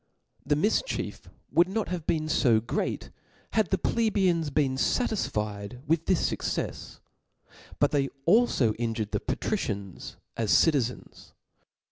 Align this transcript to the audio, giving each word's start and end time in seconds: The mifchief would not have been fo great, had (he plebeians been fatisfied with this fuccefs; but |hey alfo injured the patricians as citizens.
The 0.43 0.55
mifchief 0.55 1.29
would 1.51 1.69
not 1.69 1.89
have 1.89 2.07
been 2.07 2.27
fo 2.27 2.59
great, 2.59 3.11
had 3.51 3.67
(he 3.69 3.77
plebeians 3.77 4.49
been 4.49 4.75
fatisfied 4.75 5.81
with 5.85 6.07
this 6.07 6.31
fuccefs; 6.31 6.99
but 7.77 7.91
|hey 7.93 8.09
alfo 8.27 8.73
injured 8.79 9.11
the 9.11 9.19
patricians 9.19 10.17
as 10.35 10.49
citizens. 10.49 11.35